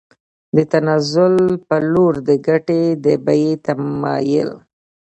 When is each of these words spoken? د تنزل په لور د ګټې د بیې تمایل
د 0.55 0.57
تنزل 0.71 1.35
په 1.67 1.75
لور 1.91 2.13
د 2.27 2.29
ګټې 2.47 2.83
د 3.03 3.07
بیې 3.25 3.51
تمایل 3.65 4.49